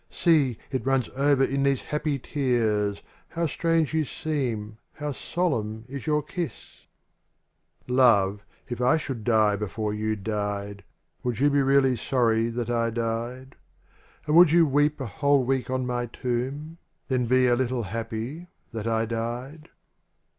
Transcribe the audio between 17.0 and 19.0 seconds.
Then be a little happy— that